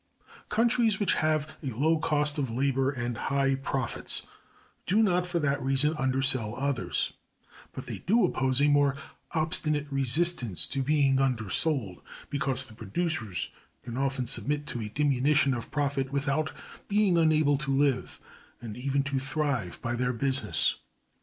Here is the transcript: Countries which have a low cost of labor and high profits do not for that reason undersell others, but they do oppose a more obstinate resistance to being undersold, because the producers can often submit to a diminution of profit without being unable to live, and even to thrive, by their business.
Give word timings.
Countries 0.49 0.99
which 0.99 1.13
have 1.13 1.55
a 1.61 1.69
low 1.69 1.99
cost 1.99 2.39
of 2.39 2.49
labor 2.49 2.89
and 2.89 3.15
high 3.15 3.53
profits 3.53 4.23
do 4.87 5.03
not 5.03 5.27
for 5.27 5.37
that 5.37 5.61
reason 5.61 5.93
undersell 5.95 6.55
others, 6.55 7.13
but 7.71 7.85
they 7.85 7.99
do 7.99 8.25
oppose 8.25 8.59
a 8.63 8.67
more 8.67 8.95
obstinate 9.33 9.85
resistance 9.91 10.65
to 10.65 10.81
being 10.81 11.19
undersold, 11.19 12.01
because 12.31 12.65
the 12.65 12.73
producers 12.73 13.51
can 13.83 13.95
often 13.95 14.25
submit 14.25 14.65
to 14.65 14.81
a 14.81 14.89
diminution 14.89 15.53
of 15.53 15.69
profit 15.69 16.11
without 16.11 16.51
being 16.87 17.15
unable 17.15 17.55
to 17.59 17.69
live, 17.71 18.19
and 18.59 18.75
even 18.77 19.03
to 19.03 19.19
thrive, 19.19 19.79
by 19.83 19.93
their 19.93 20.13
business. 20.13 20.77